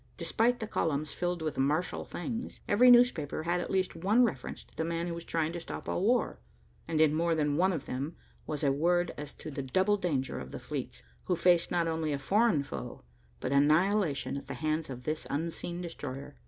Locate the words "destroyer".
15.83-16.35